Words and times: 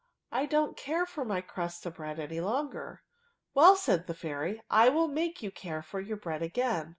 I 0.31 0.47
don't 0.47 0.75
care 0.75 1.05
lor 1.15 1.23
my 1.23 1.41
crust 1.41 1.85
of 1.85 1.97
bread 1.97 2.19
any 2.19 2.37
longer/'" 2.39 3.01
Well," 3.53 3.75
said 3.75 4.07
the 4.07 4.15
fiiiiy," 4.15 4.61
I 4.81 4.89
will 4.89 5.07
make 5.07 5.43
you 5.43 5.51
care 5.51 5.83
for 5.83 5.99
your 5.99 6.17
bread 6.17 6.41
again. 6.41 6.89